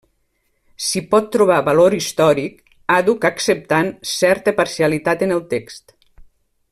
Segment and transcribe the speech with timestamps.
[0.85, 2.57] S'hi pot trobar valor històric,
[2.95, 5.97] àdhuc acceptant certa parcialitat en el text.